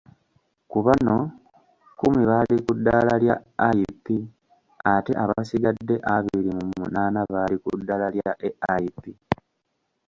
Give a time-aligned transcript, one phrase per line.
[0.71, 1.15] Kubano,
[1.89, 3.35] kkumi bali kuddaala lya
[3.79, 4.05] IP
[4.93, 8.31] ate abasigadde abiri mu munaana bali ku ddaala lya
[8.73, 8.99] AIP.